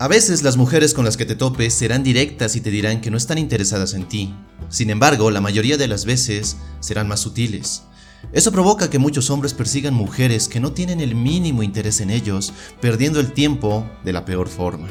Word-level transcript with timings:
A 0.00 0.08
veces 0.08 0.42
las 0.42 0.56
mujeres 0.56 0.94
con 0.94 1.04
las 1.04 1.18
que 1.18 1.26
te 1.26 1.34
topes 1.34 1.74
serán 1.74 2.02
directas 2.02 2.56
y 2.56 2.62
te 2.62 2.70
dirán 2.70 3.02
que 3.02 3.10
no 3.10 3.18
están 3.18 3.36
interesadas 3.36 3.92
en 3.92 4.08
ti. 4.08 4.34
Sin 4.70 4.88
embargo, 4.88 5.30
la 5.30 5.42
mayoría 5.42 5.76
de 5.76 5.88
las 5.88 6.06
veces 6.06 6.56
serán 6.80 7.06
más 7.06 7.20
sutiles. 7.20 7.82
Eso 8.32 8.50
provoca 8.50 8.88
que 8.88 8.98
muchos 8.98 9.28
hombres 9.28 9.52
persigan 9.52 9.92
mujeres 9.92 10.48
que 10.48 10.58
no 10.58 10.72
tienen 10.72 11.02
el 11.02 11.14
mínimo 11.14 11.62
interés 11.62 12.00
en 12.00 12.08
ellos, 12.08 12.54
perdiendo 12.80 13.20
el 13.20 13.32
tiempo 13.34 13.86
de 14.02 14.14
la 14.14 14.24
peor 14.24 14.48
forma. 14.48 14.88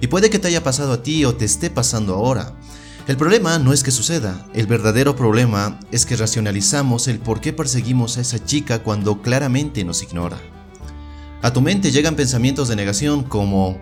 Y 0.00 0.06
puede 0.06 0.30
que 0.30 0.38
te 0.38 0.46
haya 0.46 0.62
pasado 0.62 0.92
a 0.92 1.02
ti 1.02 1.24
o 1.24 1.34
te 1.34 1.44
esté 1.44 1.68
pasando 1.68 2.14
ahora. 2.14 2.56
El 3.08 3.16
problema 3.16 3.58
no 3.58 3.72
es 3.72 3.82
que 3.82 3.90
suceda, 3.90 4.46
el 4.54 4.68
verdadero 4.68 5.16
problema 5.16 5.80
es 5.90 6.06
que 6.06 6.14
racionalizamos 6.14 7.08
el 7.08 7.18
por 7.18 7.40
qué 7.40 7.52
perseguimos 7.52 8.16
a 8.16 8.20
esa 8.20 8.44
chica 8.44 8.84
cuando 8.84 9.22
claramente 9.22 9.82
nos 9.82 10.04
ignora. 10.04 10.38
A 11.42 11.52
tu 11.52 11.60
mente 11.60 11.90
llegan 11.90 12.14
pensamientos 12.14 12.68
de 12.68 12.76
negación 12.76 13.24
como, 13.24 13.80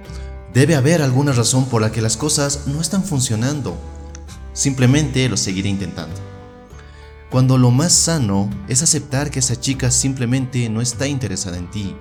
Debe 0.54 0.76
haber 0.76 1.02
alguna 1.02 1.32
razón 1.32 1.64
por 1.64 1.82
la 1.82 1.90
que 1.90 2.00
las 2.00 2.16
cosas 2.16 2.68
no 2.68 2.80
están 2.80 3.02
funcionando. 3.02 3.76
Simplemente 4.52 5.28
lo 5.28 5.36
seguiré 5.36 5.68
intentando. 5.68 6.14
Cuando 7.28 7.58
lo 7.58 7.72
más 7.72 7.92
sano 7.92 8.48
es 8.68 8.80
aceptar 8.80 9.32
que 9.32 9.40
esa 9.40 9.58
chica 9.58 9.90
simplemente 9.90 10.68
no 10.68 10.80
está 10.80 11.08
interesada 11.08 11.58
en 11.58 11.68
ti. 11.72 11.96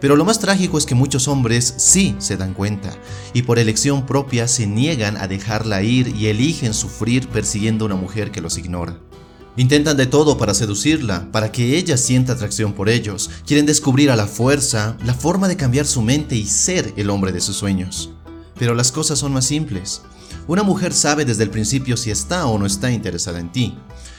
Pero 0.00 0.16
lo 0.16 0.24
más 0.24 0.40
trágico 0.40 0.78
es 0.78 0.84
que 0.84 0.96
muchos 0.96 1.28
hombres 1.28 1.74
sí 1.76 2.16
se 2.18 2.36
dan 2.36 2.54
cuenta 2.54 2.90
y 3.32 3.42
por 3.42 3.60
elección 3.60 4.04
propia 4.04 4.48
se 4.48 4.66
niegan 4.66 5.16
a 5.16 5.28
dejarla 5.28 5.82
ir 5.82 6.08
y 6.08 6.26
eligen 6.26 6.74
sufrir 6.74 7.28
persiguiendo 7.28 7.84
a 7.84 7.86
una 7.86 7.94
mujer 7.94 8.32
que 8.32 8.40
los 8.40 8.58
ignora. 8.58 8.98
Intentan 9.58 9.96
de 9.96 10.04
todo 10.04 10.36
para 10.36 10.52
seducirla, 10.52 11.32
para 11.32 11.50
que 11.50 11.78
ella 11.78 11.96
sienta 11.96 12.34
atracción 12.34 12.74
por 12.74 12.90
ellos. 12.90 13.30
Quieren 13.46 13.64
descubrir 13.64 14.10
a 14.10 14.16
la 14.16 14.26
fuerza 14.26 14.98
la 15.02 15.14
forma 15.14 15.48
de 15.48 15.56
cambiar 15.56 15.86
su 15.86 16.02
mente 16.02 16.36
y 16.36 16.44
ser 16.44 16.92
el 16.98 17.08
hombre 17.08 17.32
de 17.32 17.40
sus 17.40 17.56
sueños. 17.56 18.10
Pero 18.58 18.74
las 18.74 18.92
cosas 18.92 19.18
son 19.18 19.32
más 19.32 19.46
simples. 19.46 20.02
Una 20.46 20.62
mujer 20.62 20.92
sabe 20.92 21.24
desde 21.24 21.42
el 21.42 21.50
principio 21.50 21.96
si 21.96 22.10
está 22.10 22.44
o 22.46 22.58
no 22.58 22.66
está 22.66 22.90
interesada 22.92 23.40
en 23.40 23.50
ti. 23.50 23.74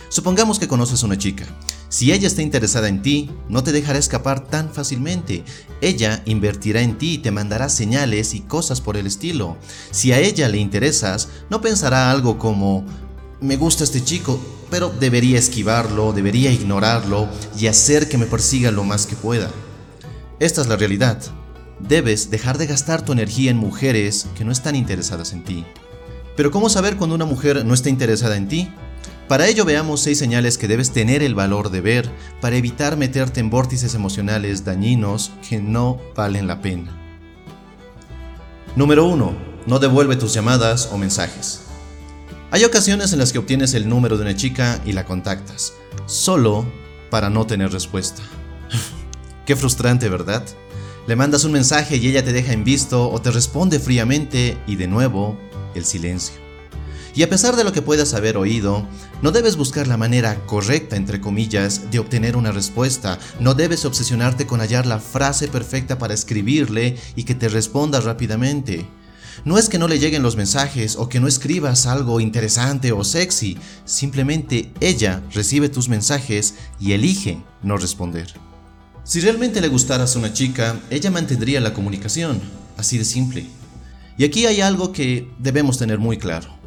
Supongamos 0.09 0.57
que 0.57 0.67
conoces 0.67 1.03
a 1.03 1.05
una 1.05 1.19
chica. 1.19 1.45
Si 1.89 2.11
ella 2.11 2.27
está 2.27 2.41
interesada 2.41 2.87
en 2.87 3.03
ti, 3.03 3.29
no 3.47 3.61
te 3.61 3.71
dejará 3.71 3.99
escapar 3.99 4.47
tan 4.47 4.73
fácilmente. 4.73 5.43
Ella 5.81 6.23
invertirá 6.25 6.81
en 6.81 6.97
ti 6.97 7.13
y 7.13 7.17
te 7.19 7.29
mandará 7.29 7.69
señales 7.69 8.33
y 8.33 8.41
cosas 8.41 8.81
por 8.81 8.97
el 8.97 9.05
estilo. 9.05 9.55
Si 9.91 10.13
a 10.13 10.19
ella 10.19 10.49
le 10.49 10.57
interesas, 10.57 11.29
no 11.51 11.61
pensará 11.61 12.09
algo 12.09 12.39
como, 12.39 12.85
me 13.39 13.55
gusta 13.55 13.83
este 13.83 14.03
chico, 14.03 14.39
pero 14.69 14.89
debería 14.89 15.39
esquivarlo, 15.39 16.13
debería 16.13 16.51
ignorarlo 16.51 17.27
y 17.57 17.67
hacer 17.67 18.09
que 18.09 18.17
me 18.17 18.25
persiga 18.25 18.71
lo 18.71 18.83
más 18.83 19.05
que 19.05 19.15
pueda. 19.15 19.49
Esta 20.39 20.61
es 20.61 20.67
la 20.67 20.75
realidad. 20.75 21.21
Debes 21.79 22.29
dejar 22.29 22.57
de 22.57 22.67
gastar 22.67 23.03
tu 23.03 23.11
energía 23.11 23.51
en 23.51 23.57
mujeres 23.57 24.27
que 24.35 24.45
no 24.45 24.51
están 24.51 24.75
interesadas 24.75 25.33
en 25.33 25.43
ti. 25.43 25.65
Pero 26.35 26.51
¿cómo 26.51 26.69
saber 26.69 26.97
cuando 26.97 27.15
una 27.15 27.25
mujer 27.25 27.65
no 27.65 27.73
está 27.73 27.89
interesada 27.89 28.35
en 28.35 28.47
ti? 28.47 28.69
Para 29.27 29.47
ello 29.47 29.65
veamos 29.65 30.01
seis 30.01 30.17
señales 30.17 30.57
que 30.57 30.67
debes 30.67 30.91
tener 30.91 31.21
el 31.21 31.35
valor 31.35 31.69
de 31.69 31.81
ver 31.81 32.09
para 32.39 32.55
evitar 32.55 32.95
meterte 32.95 33.41
en 33.41 33.49
vórtices 33.49 33.93
emocionales 33.93 34.63
dañinos 34.63 35.31
que 35.47 35.59
no 35.59 35.99
valen 36.15 36.47
la 36.47 36.61
pena. 36.61 36.95
Número 38.75 39.05
1. 39.05 39.35
No 39.65 39.79
devuelve 39.79 40.15
tus 40.15 40.33
llamadas 40.33 40.89
o 40.93 40.97
mensajes. 40.97 41.66
Hay 42.49 42.63
ocasiones 42.63 43.11
en 43.11 43.19
las 43.19 43.33
que 43.33 43.39
obtienes 43.39 43.73
el 43.73 43.89
número 43.89 44.15
de 44.15 44.23
una 44.23 44.35
chica 44.35 44.81
y 44.85 44.93
la 44.93 45.03
contactas, 45.03 45.73
solo 46.05 46.65
para 47.09 47.29
no 47.29 47.45
tener 47.45 47.73
respuesta. 47.73 48.21
Qué 49.45 49.57
frustrante, 49.57 50.07
¿verdad? 50.07 50.45
Le 51.07 51.17
mandas 51.17 51.43
un 51.43 51.51
mensaje 51.51 51.97
y 51.97 52.07
ella 52.07 52.23
te 52.23 52.31
deja 52.31 52.53
en 52.53 52.63
visto 52.63 53.09
o 53.09 53.21
te 53.21 53.31
responde 53.31 53.79
fríamente 53.79 54.57
y 54.65 54.77
de 54.77 54.87
nuevo 54.87 55.37
el 55.75 55.83
silencio. 55.83 56.35
Y 57.13 57.23
a 57.23 57.29
pesar 57.29 57.57
de 57.57 57.65
lo 57.65 57.73
que 57.73 57.81
puedas 57.81 58.13
haber 58.13 58.37
oído, 58.37 58.87
no 59.21 59.31
debes 59.31 59.57
buscar 59.57 59.87
la 59.87 59.97
manera 59.97 60.35
correcta, 60.45 60.95
entre 60.95 61.19
comillas, 61.19 61.91
de 61.91 61.99
obtener 61.99 62.37
una 62.37 62.53
respuesta. 62.53 63.19
No 63.41 63.55
debes 63.55 63.83
obsesionarte 63.83 64.47
con 64.47 64.61
hallar 64.61 64.85
la 64.85 64.99
frase 64.99 65.49
perfecta 65.49 65.97
para 65.97 66.13
escribirle 66.13 66.95
y 67.17 67.23
que 67.23 67.35
te 67.35 67.49
responda 67.49 67.99
rápidamente. 67.99 68.87
No 69.45 69.57
es 69.57 69.69
que 69.69 69.79
no 69.79 69.87
le 69.87 69.99
lleguen 69.99 70.23
los 70.23 70.35
mensajes 70.35 70.95
o 70.95 71.09
que 71.09 71.19
no 71.19 71.27
escribas 71.27 71.85
algo 71.85 72.19
interesante 72.19 72.91
o 72.91 73.03
sexy, 73.03 73.57
simplemente 73.85 74.71
ella 74.79 75.21
recibe 75.31 75.69
tus 75.69 75.89
mensajes 75.89 76.55
y 76.79 76.93
elige 76.93 77.41
no 77.63 77.77
responder. 77.77 78.33
Si 79.03 79.21
realmente 79.21 79.61
le 79.61 79.69
gustaras 79.69 80.15
a 80.15 80.19
una 80.19 80.33
chica, 80.33 80.79
ella 80.89 81.11
mantendría 81.11 81.61
la 81.61 81.73
comunicación, 81.73 82.41
así 82.75 82.97
de 82.97 83.05
simple. 83.05 83.45
Y 84.17 84.25
aquí 84.25 84.45
hay 84.45 84.61
algo 84.61 84.91
que 84.91 85.31
debemos 85.39 85.77
tener 85.77 85.99
muy 85.99 86.17
claro. 86.17 86.57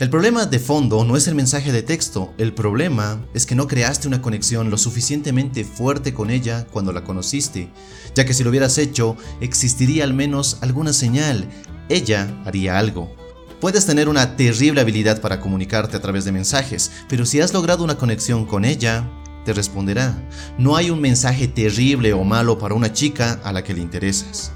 El 0.00 0.08
problema 0.08 0.46
de 0.46 0.58
fondo 0.58 1.04
no 1.04 1.14
es 1.14 1.28
el 1.28 1.34
mensaje 1.34 1.72
de 1.72 1.82
texto, 1.82 2.32
el 2.38 2.54
problema 2.54 3.22
es 3.34 3.44
que 3.44 3.54
no 3.54 3.68
creaste 3.68 4.08
una 4.08 4.22
conexión 4.22 4.70
lo 4.70 4.78
suficientemente 4.78 5.62
fuerte 5.62 6.14
con 6.14 6.30
ella 6.30 6.66
cuando 6.72 6.90
la 6.94 7.04
conociste, 7.04 7.68
ya 8.14 8.24
que 8.24 8.32
si 8.32 8.42
lo 8.42 8.48
hubieras 8.48 8.78
hecho, 8.78 9.18
existiría 9.42 10.04
al 10.04 10.14
menos 10.14 10.56
alguna 10.62 10.94
señal, 10.94 11.50
ella 11.90 12.28
haría 12.44 12.78
algo. 12.78 13.14
Puedes 13.60 13.84
tener 13.84 14.08
una 14.08 14.36
terrible 14.36 14.80
habilidad 14.80 15.20
para 15.20 15.38
comunicarte 15.38 15.96
a 15.96 16.00
través 16.00 16.24
de 16.24 16.32
mensajes, 16.32 16.90
pero 17.08 17.26
si 17.26 17.40
has 17.40 17.52
logrado 17.52 17.84
una 17.84 17.96
conexión 17.96 18.46
con 18.46 18.64
ella, 18.64 19.06
te 19.44 19.52
responderá. 19.52 20.16
No 20.56 20.76
hay 20.76 20.90
un 20.90 21.00
mensaje 21.00 21.48
terrible 21.48 22.12
o 22.12 22.24
malo 22.24 22.58
para 22.58 22.74
una 22.74 22.92
chica 22.92 23.38
a 23.44 23.52
la 23.52 23.62
que 23.62 23.74
le 23.74 23.80
interesas. 23.80 24.52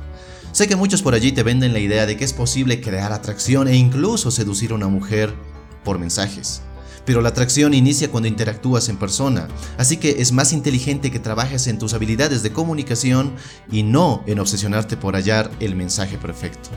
Sé 0.53 0.69
que 0.69 0.77
muchos 0.77 1.03
por 1.03 1.15
allí 1.15 1.33
te 1.33 1.43
venden 1.43 1.73
la 1.73 1.81
idea 1.81 2.07
de 2.07 2.17
que 2.17 2.25
es 2.25 2.33
posible 2.33 2.81
crear 2.81 3.13
atracción 3.13 3.69
e 3.69 3.77
incluso 3.77 4.31
seducir 4.31 4.71
a 4.71 4.77
una 4.77 4.89
mujer 4.89 5.35
por 5.85 5.99
mensajes. 5.99 6.63
Pero 7.05 7.21
la 7.21 7.31
atracción 7.31 7.75
inicia 7.75 8.11
cuando 8.11 8.29
interactúas 8.29 8.89
en 8.89 8.97
persona, 8.97 9.49
así 9.77 9.99
que 9.99 10.23
es 10.23 10.33
más 10.33 10.53
inteligente 10.53 11.11
que 11.11 11.19
trabajes 11.19 11.67
en 11.67 11.79
tus 11.79 11.93
habilidades 11.93 12.43
de 12.43 12.53
comunicación 12.53 13.35
y 13.71 13.83
no 13.83 14.23
en 14.27 14.39
obsesionarte 14.39 14.97
por 14.97 15.15
hallar 15.15 15.51
el 15.61 15.75
mensaje 15.75 16.17
perfecto. 16.17 16.71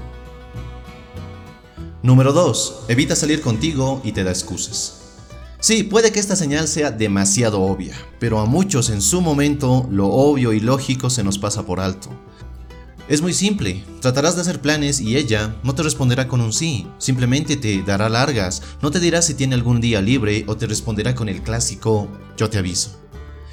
Número 2.03 2.31
2. 2.31 2.83
Evita 2.89 3.15
salir 3.15 3.41
contigo 3.41 4.01
y 4.03 4.11
te 4.11 4.23
da 4.23 4.29
excusas. 4.29 5.01
Sí, 5.59 5.81
puede 5.81 6.11
que 6.11 6.19
esta 6.19 6.35
señal 6.35 6.67
sea 6.67 6.91
demasiado 6.91 7.61
obvia, 7.63 7.95
pero 8.19 8.39
a 8.39 8.45
muchos 8.45 8.91
en 8.91 9.01
su 9.01 9.19
momento 9.19 9.87
lo 9.89 10.07
obvio 10.07 10.53
y 10.53 10.59
lógico 10.59 11.09
se 11.09 11.23
nos 11.23 11.39
pasa 11.39 11.65
por 11.65 11.79
alto. 11.79 12.09
Es 13.09 13.21
muy 13.21 13.33
simple, 13.33 13.83
tratarás 13.99 14.35
de 14.35 14.41
hacer 14.41 14.61
planes 14.61 15.01
y 15.01 15.17
ella 15.17 15.55
no 15.63 15.73
te 15.73 15.81
responderá 15.81 16.27
con 16.27 16.41
un 16.41 16.53
sí, 16.53 16.87
simplemente 16.99 17.57
te 17.57 17.81
dará 17.81 18.09
largas, 18.09 18.61
no 18.81 18.91
te 18.91 18.99
dirá 18.99 19.23
si 19.23 19.33
tiene 19.33 19.55
algún 19.55 19.81
día 19.81 19.99
libre 19.99 20.45
o 20.47 20.55
te 20.55 20.67
responderá 20.67 21.15
con 21.15 21.29
el 21.29 21.41
clásico 21.41 22.07
yo 22.37 22.49
te 22.49 22.59
aviso. 22.59 22.99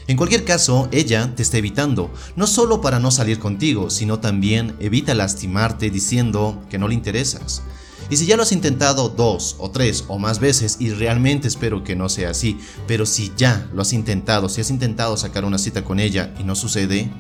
En 0.07 0.19
cualquier 0.19 0.45
caso, 0.45 0.89
ella 0.93 1.35
te 1.35 1.43
está 1.43 1.57
evitando, 1.57 2.13
no 2.37 2.47
solo 2.47 2.83
para 2.83 2.99
no 2.99 3.11
salir 3.11 3.39
contigo, 3.39 3.89
sino 3.89 4.21
también 4.21 4.77
evita 4.81 5.15
lastimarte 5.15 5.89
diciendo 5.89 6.63
que 6.69 6.77
no 6.77 6.89
le 6.89 6.95
interesas. 6.95 7.63
Y 8.11 8.17
si 8.17 8.27
ya 8.27 8.37
lo 8.37 8.43
has 8.43 8.53
intentado 8.53 9.09
dos 9.09 9.57
o 9.59 9.71
tres 9.71 10.05
o 10.09 10.19
más 10.19 10.39
veces, 10.39 10.77
y 10.79 10.91
realmente 10.91 11.49
espero 11.49 11.83
que 11.85 11.97
no 11.97 12.09
sea 12.09 12.31
así, 12.31 12.59
pero 12.87 13.07
si 13.07 13.33
ya 13.37 13.69
lo 13.73 13.83
has 13.83 13.93
intentado, 13.93 14.49
si 14.49 14.61
has 14.61 14.71
intentado 14.71 15.17
sacar 15.17 15.45
una 15.45 15.59
cita 15.59 15.85
con 15.85 16.01
ella 16.01 16.35
y 16.39 16.45
no 16.45 16.55
sucede, 16.55 17.11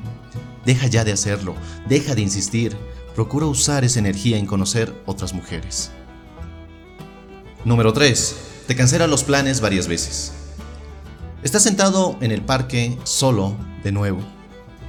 deja 0.64 0.86
ya 0.86 1.04
de 1.04 1.12
hacerlo, 1.12 1.54
deja 1.88 2.14
de 2.14 2.22
insistir, 2.22 2.76
procura 3.14 3.46
usar 3.46 3.84
esa 3.84 3.98
energía 3.98 4.38
en 4.38 4.46
conocer 4.46 4.94
otras 5.06 5.32
mujeres. 5.32 5.90
Número 7.64 7.92
3. 7.92 8.36
Te 8.66 8.76
cancela 8.76 9.06
los 9.06 9.24
planes 9.24 9.60
varias 9.60 9.88
veces. 9.88 10.32
Estás 11.42 11.62
sentado 11.62 12.16
en 12.20 12.30
el 12.30 12.42
parque 12.42 12.98
solo 13.04 13.56
de 13.82 13.92
nuevo. 13.92 14.20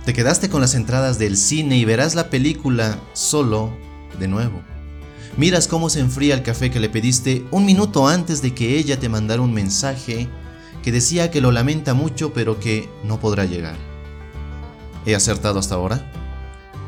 Te 0.06 0.14
quedaste 0.14 0.50
con 0.50 0.62
las 0.62 0.76
entradas 0.76 1.20
del 1.20 1.36
cine 1.36 1.78
y 1.78 1.86
verás 1.86 2.16
la 2.16 2.30
película 2.30 3.00
solo 3.14 3.76
de 4.20 4.28
nuevo. 4.28 4.62
Miras 5.38 5.68
cómo 5.68 5.90
se 5.90 6.00
enfría 6.00 6.34
el 6.34 6.44
café 6.44 6.72
que 6.72 6.80
le 6.80 6.88
pediste 6.88 7.46
un 7.52 7.66
minuto 7.66 8.08
antes 8.08 8.42
de 8.42 8.54
que 8.54 8.78
ella 8.78 9.00
te 9.00 9.10
mandara 9.10 9.42
un 9.42 9.54
mensaje 9.54 10.30
que 10.82 10.94
decía 10.94 11.30
que 11.30 11.42
lo 11.42 11.52
lamenta 11.52 11.94
mucho 11.94 12.32
pero 12.32 12.58
que 12.58 12.88
no 13.04 13.20
podrá 13.20 13.44
llegar. 13.44 13.76
¿He 15.06 15.14
acertado 15.14 15.60
hasta 15.60 15.76
ahora? 15.76 16.10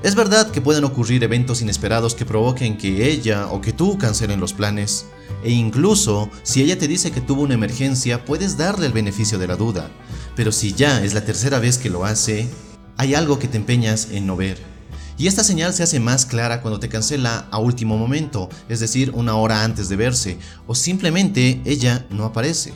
Es 0.01 0.15
verdad 0.15 0.49
que 0.51 0.61
pueden 0.61 0.85
ocurrir 0.85 1.23
eventos 1.25 1.61
inesperados 1.61 2.15
que 2.15 2.25
provoquen 2.25 2.77
que 2.77 3.09
ella 3.09 3.47
o 3.47 3.59
que 3.59 3.73
tú 3.73 3.97
cancelen 3.97 4.39
los 4.39 4.53
planes, 4.53 5.07
e 5.43 5.51
incluso 5.51 6.29
si 6.43 6.61
ella 6.61 6.77
te 6.77 6.87
dice 6.87 7.11
que 7.11 7.19
tuvo 7.19 7.41
una 7.41 7.55
emergencia, 7.55 8.23
puedes 8.23 8.57
darle 8.57 8.85
el 8.85 8.93
beneficio 8.93 9.37
de 9.39 9.47
la 9.47 9.57
duda, 9.57 9.89
pero 10.35 10.53
si 10.53 10.71
ya 10.73 11.03
es 11.03 11.13
la 11.13 11.25
tercera 11.25 11.59
vez 11.59 11.77
que 11.77 11.89
lo 11.89 12.05
hace, 12.05 12.47
hay 12.95 13.15
algo 13.15 13.39
que 13.39 13.47
te 13.47 13.57
empeñas 13.57 14.09
en 14.11 14.25
no 14.25 14.37
ver. 14.37 14.76
Y 15.17 15.25
esta 15.25 15.43
señal 15.43 15.73
se 15.73 15.81
hace 15.81 15.99
más 15.99 16.27
clara 16.27 16.61
cuando 16.61 16.79
te 16.79 16.89
cancela 16.89 17.47
a 17.49 17.57
último 17.57 17.97
momento, 17.97 18.49
es 18.69 18.79
decir, 18.79 19.11
una 19.15 19.35
hora 19.35 19.63
antes 19.63 19.89
de 19.89 19.95
verse, 19.95 20.37
o 20.67 20.75
simplemente 20.75 21.59
ella 21.65 22.05
no 22.11 22.25
aparece. 22.25 22.73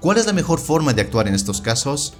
¿Cuál 0.00 0.16
es 0.16 0.24
la 0.24 0.32
mejor 0.32 0.58
forma 0.58 0.94
de 0.94 1.02
actuar 1.02 1.28
en 1.28 1.34
estos 1.34 1.60
casos? 1.60 2.14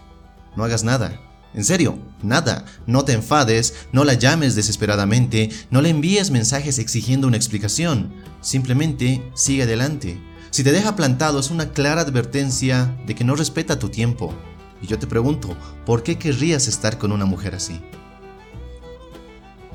No 0.57 0.65
hagas 0.65 0.85
nada. 0.85 1.19
En 1.55 1.65
serio, 1.65 1.99
nada. 2.23 2.67
No 2.87 3.05
te 3.07 3.13
enfades, 3.15 3.75
no 3.93 4.05
la 4.05 4.15
llames 4.15 4.55
desesperadamente, 4.55 5.49
no 5.71 5.81
le 5.81 5.89
envíes 5.89 6.31
mensajes 6.31 6.79
exigiendo 6.79 7.27
una 7.27 7.39
explicación. 7.39 8.13
Simplemente 8.43 9.23
sigue 9.35 9.63
adelante. 9.63 10.21
Si 10.51 10.63
te 10.63 10.73
deja 10.73 10.97
plantado 10.97 11.41
es 11.41 11.51
una 11.51 11.71
clara 11.71 12.03
advertencia 12.03 12.95
de 13.07 13.15
que 13.15 13.25
no 13.25 13.35
respeta 13.35 13.79
tu 13.79 13.89
tiempo. 13.89 14.35
Y 14.83 14.87
yo 14.87 14.99
te 14.99 15.07
pregunto, 15.07 15.57
¿por 15.87 16.03
qué 16.03 16.19
querrías 16.19 16.69
estar 16.69 16.99
con 16.99 17.11
una 17.11 17.25
mujer 17.25 17.55
así? 17.55 17.81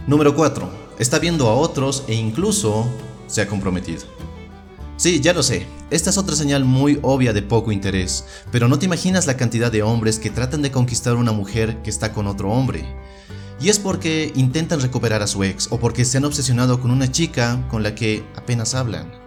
Número 0.08 0.36
4. 0.36 0.70
Está 1.00 1.18
viendo 1.18 1.50
a 1.50 1.56
otros 1.56 2.04
e 2.08 2.14
incluso 2.14 2.86
se 3.26 3.42
ha 3.42 3.48
comprometido. 3.48 4.04
Sí, 4.98 5.20
ya 5.20 5.34
lo 5.34 5.42
sé, 5.42 5.66
esta 5.90 6.12
es 6.12 6.18
otra 6.20 6.36
señal 6.36 6.64
muy 6.64 7.00
obvia 7.02 7.34
de 7.34 7.42
poco 7.42 7.72
interés, 7.72 8.24
pero 8.52 8.68
no 8.68 8.78
te 8.78 8.86
imaginas 8.86 9.26
la 9.26 9.36
cantidad 9.36 9.72
de 9.72 9.82
hombres 9.82 10.20
que 10.20 10.30
tratan 10.30 10.62
de 10.62 10.72
conquistar 10.72 11.14
a 11.14 11.20
una 11.20 11.32
mujer 11.32 11.82
que 11.82 11.90
está 11.90 12.14
con 12.14 12.28
otro 12.28 12.52
hombre. 12.52 12.86
Y 13.60 13.70
es 13.70 13.80
porque 13.80 14.32
intentan 14.36 14.80
recuperar 14.80 15.24
a 15.24 15.28
su 15.28 15.44
ex 15.44 15.70
o 15.72 15.80
porque 15.80 16.06
se 16.06 16.18
han 16.18 16.26
obsesionado 16.26 16.80
con 16.80 16.92
una 16.92 17.12
chica 17.12 17.66
con 17.68 17.82
la 17.82 17.96
que 17.96 18.24
apenas 18.36 18.76
hablan. 18.76 19.25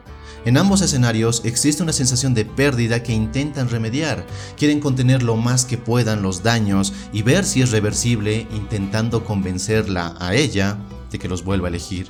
En 0.49 0.57
ambos 0.57 0.81
escenarios 0.81 1.43
existe 1.45 1.83
una 1.83 1.93
sensación 1.93 2.33
de 2.33 2.47
pérdida 2.47 3.03
que 3.03 3.13
intentan 3.13 3.69
remediar. 3.69 4.27
Quieren 4.57 4.81
contener 4.81 5.23
lo 5.23 5.37
más 5.37 5.67
que 5.67 5.77
puedan 5.77 6.23
los 6.23 6.43
daños 6.43 6.95
y 7.13 7.21
ver 7.21 7.45
si 7.45 7.61
es 7.61 7.71
reversible 7.71 8.47
intentando 8.55 9.27
convencerla 9.27 10.17
a 10.19 10.35
ella 10.35 10.79
de 11.11 11.19
que 11.19 11.29
los 11.29 11.45
vuelva 11.45 11.67
a 11.67 11.69
elegir. 11.69 12.09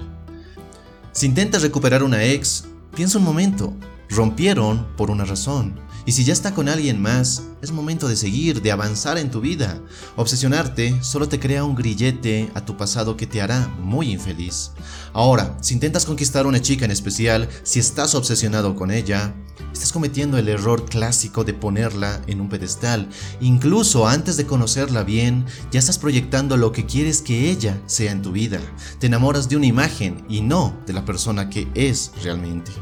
Si 1.10 1.26
intentas 1.26 1.62
recuperar 1.62 2.04
una 2.04 2.22
ex, 2.22 2.66
Piensa 2.94 3.18
un 3.18 3.24
momento, 3.24 3.74
rompieron 4.08 4.86
por 4.96 5.10
una 5.10 5.24
razón. 5.24 5.74
Y 6.08 6.12
si 6.12 6.24
ya 6.24 6.32
está 6.32 6.54
con 6.54 6.70
alguien 6.70 7.02
más, 7.02 7.42
es 7.60 7.70
momento 7.70 8.08
de 8.08 8.16
seguir, 8.16 8.62
de 8.62 8.72
avanzar 8.72 9.18
en 9.18 9.30
tu 9.30 9.42
vida. 9.42 9.78
Obsesionarte 10.16 10.96
solo 11.02 11.28
te 11.28 11.38
crea 11.38 11.64
un 11.64 11.74
grillete 11.74 12.50
a 12.54 12.64
tu 12.64 12.78
pasado 12.78 13.14
que 13.18 13.26
te 13.26 13.42
hará 13.42 13.68
muy 13.82 14.12
infeliz. 14.12 14.70
Ahora, 15.12 15.58
si 15.60 15.74
intentas 15.74 16.06
conquistar 16.06 16.46
a 16.46 16.48
una 16.48 16.62
chica 16.62 16.86
en 16.86 16.92
especial, 16.92 17.46
si 17.62 17.78
estás 17.78 18.14
obsesionado 18.14 18.74
con 18.74 18.90
ella, 18.90 19.34
estás 19.70 19.92
cometiendo 19.92 20.38
el 20.38 20.48
error 20.48 20.86
clásico 20.86 21.44
de 21.44 21.52
ponerla 21.52 22.22
en 22.26 22.40
un 22.40 22.48
pedestal. 22.48 23.10
Incluso 23.42 24.08
antes 24.08 24.38
de 24.38 24.46
conocerla 24.46 25.02
bien, 25.02 25.44
ya 25.70 25.78
estás 25.78 25.98
proyectando 25.98 26.56
lo 26.56 26.72
que 26.72 26.86
quieres 26.86 27.20
que 27.20 27.50
ella 27.50 27.78
sea 27.84 28.12
en 28.12 28.22
tu 28.22 28.32
vida. 28.32 28.60
Te 28.98 29.08
enamoras 29.08 29.50
de 29.50 29.58
una 29.58 29.66
imagen 29.66 30.24
y 30.26 30.40
no 30.40 30.74
de 30.86 30.94
la 30.94 31.04
persona 31.04 31.50
que 31.50 31.68
es 31.74 32.12
realmente. 32.22 32.72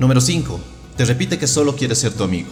Número 0.00 0.20
5. 0.20 0.79
Te 0.96 1.04
repite 1.04 1.38
que 1.38 1.46
solo 1.46 1.76
quiere 1.76 1.94
ser 1.94 2.12
tu 2.12 2.24
amigo. 2.24 2.50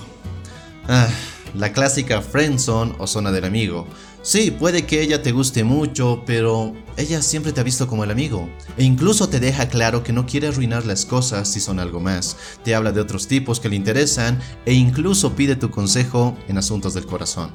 Ah, 0.86 1.08
la 1.54 1.72
clásica 1.72 2.22
friendzone 2.22 2.94
o 2.98 3.06
zona 3.06 3.32
del 3.32 3.44
amigo. 3.44 3.86
Sí, 4.22 4.50
puede 4.50 4.84
que 4.84 5.00
ella 5.00 5.22
te 5.22 5.32
guste 5.32 5.64
mucho, 5.64 6.22
pero 6.26 6.74
ella 6.96 7.22
siempre 7.22 7.52
te 7.52 7.60
ha 7.60 7.64
visto 7.64 7.86
como 7.86 8.04
el 8.04 8.10
amigo. 8.10 8.48
E 8.76 8.84
incluso 8.84 9.28
te 9.28 9.40
deja 9.40 9.68
claro 9.68 10.02
que 10.02 10.12
no 10.12 10.26
quiere 10.26 10.48
arruinar 10.48 10.84
las 10.86 11.06
cosas 11.06 11.48
si 11.48 11.60
son 11.60 11.78
algo 11.78 12.00
más. 12.00 12.36
Te 12.64 12.74
habla 12.74 12.92
de 12.92 13.00
otros 13.00 13.28
tipos 13.28 13.60
que 13.60 13.68
le 13.68 13.76
interesan 13.76 14.40
e 14.66 14.74
incluso 14.74 15.34
pide 15.34 15.56
tu 15.56 15.70
consejo 15.70 16.36
en 16.48 16.58
asuntos 16.58 16.94
del 16.94 17.06
corazón. 17.06 17.50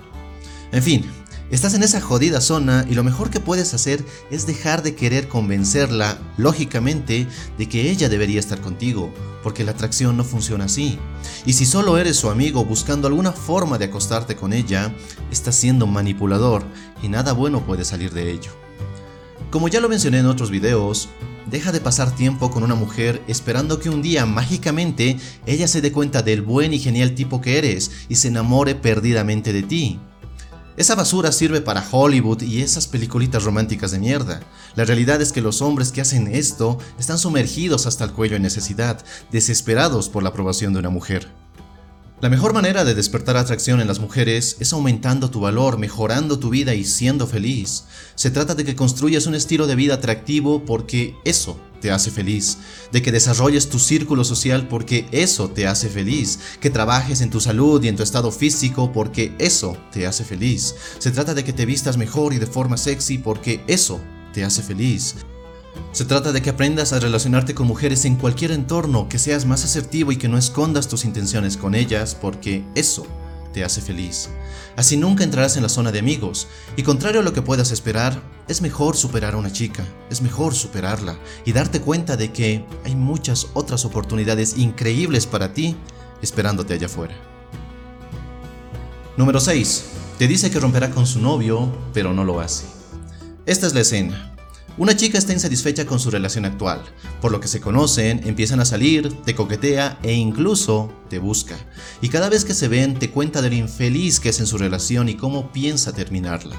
En 0.71 0.81
fin, 0.81 1.05
Estás 1.53 1.75
en 1.75 1.83
esa 1.83 2.01
jodida 2.01 2.41
zona 2.41 2.83
y 2.89 2.95
lo 2.95 3.03
mejor 3.03 3.29
que 3.29 3.39
puedes 3.39 3.75
hacer 3.75 4.03
es 4.31 4.47
dejar 4.47 4.81
de 4.81 4.95
querer 4.95 5.27
convencerla, 5.27 6.17
lógicamente, 6.35 7.27
de 7.59 7.69
que 7.69 7.91
ella 7.91 8.09
debería 8.09 8.39
estar 8.39 8.59
contigo, 8.59 9.13
porque 9.43 9.63
la 9.63 9.73
atracción 9.73 10.17
no 10.17 10.23
funciona 10.23 10.65
así. 10.65 10.97
Y 11.45 11.53
si 11.53 11.67
solo 11.67 11.99
eres 11.99 12.17
su 12.17 12.31
amigo 12.31 12.65
buscando 12.65 13.07
alguna 13.07 13.33
forma 13.33 13.77
de 13.77 13.85
acostarte 13.85 14.35
con 14.35 14.51
ella, 14.51 14.95
estás 15.29 15.53
siendo 15.53 15.85
manipulador 15.85 16.63
y 17.03 17.07
nada 17.07 17.33
bueno 17.33 17.63
puede 17.63 17.85
salir 17.85 18.11
de 18.13 18.31
ello. 18.31 18.49
Como 19.51 19.67
ya 19.67 19.79
lo 19.79 19.89
mencioné 19.89 20.17
en 20.17 20.25
otros 20.25 20.49
videos, 20.49 21.09
deja 21.51 21.71
de 21.71 21.81
pasar 21.81 22.15
tiempo 22.15 22.49
con 22.49 22.63
una 22.63 22.73
mujer 22.73 23.21
esperando 23.27 23.79
que 23.79 23.91
un 23.91 24.01
día 24.01 24.25
mágicamente 24.25 25.19
ella 25.45 25.67
se 25.67 25.81
dé 25.81 25.91
cuenta 25.91 26.23
del 26.23 26.41
buen 26.41 26.73
y 26.73 26.79
genial 26.79 27.13
tipo 27.13 27.41
que 27.41 27.59
eres 27.59 27.91
y 28.09 28.15
se 28.15 28.29
enamore 28.29 28.73
perdidamente 28.73 29.53
de 29.53 29.61
ti. 29.61 29.99
Esa 30.75 30.95
basura 30.95 31.31
sirve 31.31 31.61
para 31.61 31.85
Hollywood 31.91 32.41
y 32.41 32.61
esas 32.61 32.87
peliculitas 32.87 33.43
románticas 33.43 33.91
de 33.91 33.99
mierda. 33.99 34.41
La 34.75 34.85
realidad 34.85 35.21
es 35.21 35.31
que 35.31 35.41
los 35.41 35.61
hombres 35.61 35.91
que 35.91 36.01
hacen 36.01 36.27
esto 36.27 36.79
están 36.97 37.19
sumergidos 37.19 37.85
hasta 37.85 38.03
el 38.05 38.11
cuello 38.11 38.37
en 38.37 38.41
necesidad, 38.41 39.05
desesperados 39.31 40.09
por 40.09 40.23
la 40.23 40.29
aprobación 40.29 40.73
de 40.73 40.79
una 40.79 40.89
mujer. 40.89 41.27
La 42.21 42.29
mejor 42.29 42.53
manera 42.53 42.85
de 42.85 42.95
despertar 42.95 43.37
atracción 43.37 43.81
en 43.81 43.87
las 43.87 43.99
mujeres 43.99 44.57
es 44.59 44.73
aumentando 44.73 45.29
tu 45.29 45.41
valor, 45.41 45.77
mejorando 45.77 46.39
tu 46.39 46.49
vida 46.49 46.73
y 46.73 46.85
siendo 46.85 47.27
feliz. 47.27 47.83
Se 48.15 48.31
trata 48.31 48.55
de 48.55 48.65
que 48.65 48.75
construyas 48.75 49.27
un 49.27 49.35
estilo 49.35 49.67
de 49.67 49.75
vida 49.75 49.95
atractivo 49.95 50.65
porque 50.65 51.15
eso 51.23 51.59
te 51.83 51.91
hace 51.91 52.11
feliz, 52.11 52.59
de 52.93 53.01
que 53.01 53.11
desarrolles 53.11 53.67
tu 53.67 53.77
círculo 53.77 54.23
social 54.23 54.69
porque 54.69 55.05
eso 55.11 55.49
te 55.49 55.67
hace 55.67 55.89
feliz, 55.89 56.39
que 56.61 56.69
trabajes 56.69 57.19
en 57.19 57.29
tu 57.29 57.41
salud 57.41 57.83
y 57.83 57.89
en 57.89 57.97
tu 57.97 58.03
estado 58.03 58.31
físico 58.31 58.93
porque 58.93 59.35
eso 59.37 59.75
te 59.91 60.07
hace 60.07 60.23
feliz. 60.23 60.75
Se 60.99 61.11
trata 61.11 61.33
de 61.33 61.43
que 61.43 61.51
te 61.51 61.65
vistas 61.65 61.97
mejor 61.97 62.31
y 62.33 62.39
de 62.39 62.47
forma 62.47 62.77
sexy 62.77 63.17
porque 63.17 63.61
eso 63.67 63.99
te 64.33 64.45
hace 64.45 64.63
feliz. 64.63 65.15
Se 65.91 66.05
trata 66.05 66.31
de 66.31 66.41
que 66.41 66.51
aprendas 66.51 66.93
a 66.93 67.01
relacionarte 67.01 67.53
con 67.53 67.67
mujeres 67.67 68.05
en 68.05 68.15
cualquier 68.15 68.51
entorno, 68.51 69.09
que 69.09 69.19
seas 69.19 69.45
más 69.45 69.65
asertivo 69.65 70.13
y 70.13 70.15
que 70.15 70.29
no 70.29 70.37
escondas 70.37 70.87
tus 70.87 71.03
intenciones 71.03 71.57
con 71.57 71.75
ellas, 71.75 72.15
porque 72.15 72.63
eso 72.75 73.05
te 73.53 73.63
hace 73.63 73.79
feliz. 73.79 74.29
Así 74.75 74.97
nunca 74.97 75.23
entrarás 75.23 75.55
en 75.55 75.63
la 75.63 75.69
zona 75.69 75.91
de 75.91 75.99
amigos, 75.99 76.47
y 76.75 76.83
contrario 76.83 77.21
a 77.21 77.23
lo 77.23 77.31
que 77.31 77.41
puedas 77.41 77.71
esperar, 77.71 78.21
es 78.47 78.61
mejor 78.61 78.97
superar 78.97 79.35
a 79.35 79.37
una 79.37 79.53
chica, 79.53 79.85
es 80.09 80.21
mejor 80.21 80.55
superarla 80.55 81.17
y 81.45 81.53
darte 81.53 81.79
cuenta 81.79 82.17
de 82.17 82.33
que 82.33 82.65
hay 82.83 82.95
muchas 82.95 83.47
otras 83.53 83.85
oportunidades 83.85 84.57
increíbles 84.57 85.27
para 85.27 85.53
ti 85.53 85.77
esperándote 86.21 86.73
allá 86.73 86.87
afuera. 86.87 87.15
Número 89.15 89.39
6. 89.39 89.85
Te 90.17 90.27
dice 90.27 90.49
que 90.49 90.59
romperá 90.59 90.89
con 90.89 91.05
su 91.05 91.19
novio, 91.19 91.71
pero 91.93 92.13
no 92.13 92.23
lo 92.23 92.39
hace. 92.39 92.65
Esta 93.45 93.67
es 93.67 93.73
la 93.73 93.81
escena. 93.81 94.32
Una 94.75 94.97
chica 94.97 95.19
está 95.19 95.33
insatisfecha 95.33 95.85
con 95.85 95.99
su 95.99 96.09
relación 96.09 96.45
actual, 96.45 96.81
por 97.21 97.31
lo 97.31 97.39
que 97.39 97.47
se 97.47 97.61
conocen, 97.61 98.21
empiezan 98.25 98.59
a 98.59 98.65
salir, 98.65 99.13
te 99.23 99.35
coquetea 99.35 99.99
e 100.01 100.13
incluso 100.13 100.91
te 101.11 101.19
busca. 101.19 101.55
Y 102.01 102.09
cada 102.09 102.27
vez 102.27 102.43
que 102.43 102.55
se 102.55 102.67
ven 102.67 102.97
te 102.97 103.11
cuenta 103.11 103.43
de 103.43 103.49
lo 103.49 103.55
infeliz 103.55 104.19
que 104.19 104.29
es 104.29 104.39
en 104.39 104.47
su 104.47 104.57
relación 104.57 105.09
y 105.09 105.15
cómo 105.15 105.51
piensa 105.51 105.93
terminarla. 105.93 106.55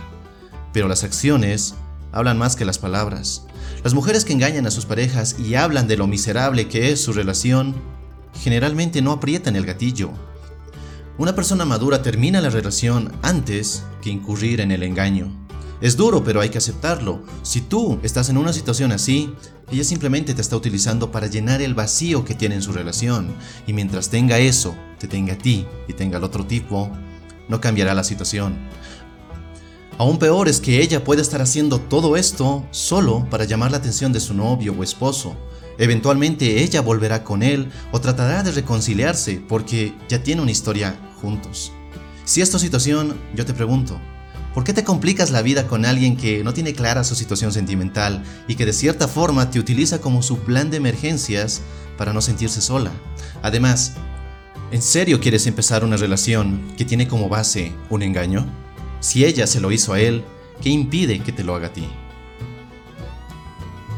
Pero 0.72 0.86
las 0.86 1.02
acciones 1.02 1.74
hablan 2.12 2.38
más 2.38 2.54
que 2.54 2.64
las 2.64 2.78
palabras. 2.78 3.46
Las 3.82 3.94
mujeres 3.94 4.24
que 4.24 4.32
engañan 4.32 4.68
a 4.68 4.70
sus 4.70 4.86
parejas 4.86 5.34
y 5.40 5.56
hablan 5.56 5.88
de 5.88 5.96
lo 5.96 6.06
miserable 6.06 6.68
que 6.68 6.92
es 6.92 7.02
su 7.02 7.12
relación, 7.12 7.74
generalmente 8.40 9.02
no 9.02 9.10
aprietan 9.10 9.56
el 9.56 9.66
gatillo. 9.66 10.12
Una 11.18 11.34
persona 11.34 11.64
madura 11.64 12.00
termina 12.02 12.40
la 12.40 12.50
relación 12.50 13.10
antes 13.22 13.82
que 14.02 14.10
incurrir 14.10 14.60
en 14.60 14.70
el 14.70 14.84
engaño. 14.84 15.43
Es 15.80 15.96
duro, 15.96 16.22
pero 16.24 16.40
hay 16.40 16.50
que 16.50 16.58
aceptarlo. 16.58 17.22
Si 17.42 17.60
tú 17.60 17.98
estás 18.02 18.28
en 18.28 18.38
una 18.38 18.52
situación 18.52 18.92
así, 18.92 19.34
ella 19.70 19.84
simplemente 19.84 20.34
te 20.34 20.40
está 20.40 20.56
utilizando 20.56 21.10
para 21.10 21.26
llenar 21.26 21.60
el 21.60 21.74
vacío 21.74 22.24
que 22.24 22.34
tiene 22.34 22.54
en 22.54 22.62
su 22.62 22.72
relación. 22.72 23.34
Y 23.66 23.72
mientras 23.72 24.08
tenga 24.08 24.38
eso, 24.38 24.74
te 24.98 25.08
tenga 25.08 25.34
a 25.34 25.38
ti 25.38 25.66
y 25.88 25.92
tenga 25.92 26.18
al 26.18 26.24
otro 26.24 26.46
tipo, 26.46 26.90
no 27.48 27.60
cambiará 27.60 27.94
la 27.94 28.04
situación. 28.04 28.56
Aún 29.98 30.18
peor 30.18 30.48
es 30.48 30.60
que 30.60 30.80
ella 30.80 31.04
puede 31.04 31.22
estar 31.22 31.40
haciendo 31.40 31.78
todo 31.78 32.16
esto 32.16 32.66
solo 32.70 33.26
para 33.30 33.44
llamar 33.44 33.70
la 33.70 33.76
atención 33.76 34.12
de 34.12 34.20
su 34.20 34.34
novio 34.34 34.74
o 34.76 34.82
esposo. 34.82 35.36
Eventualmente 35.78 36.62
ella 36.62 36.80
volverá 36.80 37.24
con 37.24 37.42
él 37.42 37.70
o 37.92 38.00
tratará 38.00 38.42
de 38.42 38.52
reconciliarse 38.52 39.42
porque 39.48 39.94
ya 40.08 40.22
tiene 40.22 40.42
una 40.42 40.50
historia 40.50 40.96
juntos. 41.20 41.72
Si 42.24 42.40
es 42.40 42.50
tu 42.50 42.58
situación, 42.58 43.16
yo 43.34 43.44
te 43.44 43.54
pregunto, 43.54 44.00
¿Por 44.54 44.62
qué 44.62 44.72
te 44.72 44.84
complicas 44.84 45.32
la 45.32 45.42
vida 45.42 45.66
con 45.66 45.84
alguien 45.84 46.16
que 46.16 46.44
no 46.44 46.54
tiene 46.54 46.74
clara 46.74 47.02
su 47.02 47.16
situación 47.16 47.52
sentimental 47.52 48.22
y 48.46 48.54
que 48.54 48.64
de 48.64 48.72
cierta 48.72 49.08
forma 49.08 49.50
te 49.50 49.58
utiliza 49.58 50.00
como 50.00 50.22
su 50.22 50.38
plan 50.38 50.70
de 50.70 50.76
emergencias 50.76 51.60
para 51.98 52.12
no 52.12 52.20
sentirse 52.20 52.60
sola? 52.60 52.92
Además, 53.42 53.94
¿en 54.70 54.80
serio 54.80 55.20
quieres 55.20 55.48
empezar 55.48 55.84
una 55.84 55.96
relación 55.96 56.62
que 56.76 56.84
tiene 56.84 57.08
como 57.08 57.28
base 57.28 57.72
un 57.90 58.02
engaño? 58.04 58.46
Si 59.00 59.24
ella 59.24 59.48
se 59.48 59.60
lo 59.60 59.72
hizo 59.72 59.92
a 59.92 60.00
él, 60.00 60.22
¿qué 60.62 60.70
impide 60.70 61.18
que 61.18 61.32
te 61.32 61.42
lo 61.42 61.56
haga 61.56 61.66
a 61.66 61.72
ti? 61.72 61.88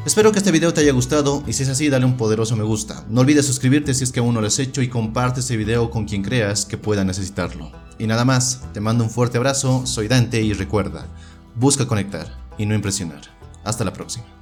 Espero 0.06 0.32
que 0.32 0.38
este 0.38 0.52
video 0.52 0.72
te 0.72 0.80
haya 0.80 0.92
gustado 0.92 1.42
y 1.46 1.52
si 1.52 1.64
es 1.64 1.68
así 1.68 1.90
dale 1.90 2.06
un 2.06 2.16
poderoso 2.16 2.56
me 2.56 2.64
gusta. 2.64 3.04
No 3.10 3.20
olvides 3.20 3.44
suscribirte 3.44 3.92
si 3.92 4.04
es 4.04 4.12
que 4.12 4.20
aún 4.20 4.32
no 4.32 4.40
lo 4.40 4.46
has 4.46 4.58
hecho 4.58 4.80
y 4.80 4.88
comparte 4.88 5.40
este 5.40 5.58
video 5.58 5.90
con 5.90 6.06
quien 6.06 6.22
creas 6.22 6.64
que 6.64 6.78
pueda 6.78 7.04
necesitarlo. 7.04 7.85
Y 7.98 8.06
nada 8.06 8.24
más, 8.24 8.62
te 8.72 8.80
mando 8.80 9.04
un 9.04 9.10
fuerte 9.10 9.38
abrazo, 9.38 9.86
soy 9.86 10.08
Dante 10.08 10.42
y 10.42 10.52
recuerda, 10.52 11.06
busca 11.54 11.86
conectar 11.86 12.26
y 12.58 12.66
no 12.66 12.74
impresionar. 12.74 13.22
Hasta 13.64 13.84
la 13.84 13.92
próxima. 13.92 14.35